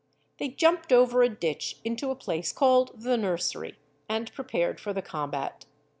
They 0.39 0.47
jumped 0.49 0.91
over 0.91 1.21
a 1.21 1.29
ditch 1.29 1.77
into 1.85 2.09
a 2.09 2.15
place 2.15 2.51
called 2.51 3.01
the 3.03 3.17
Nursery, 3.17 3.75
and 4.09 4.33
prepared 4.33 4.79
for 4.79 4.93
the 4.93 5.03
combat. 5.03 5.67